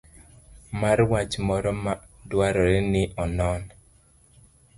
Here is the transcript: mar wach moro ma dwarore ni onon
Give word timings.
mar 0.79 0.99
wach 1.11 1.33
moro 1.47 1.71
ma 1.83 1.93
dwarore 2.29 2.79
ni 2.91 3.03
onon 3.23 3.61